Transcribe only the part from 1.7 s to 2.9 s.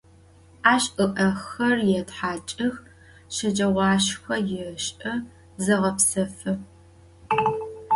yêthaç'ıx,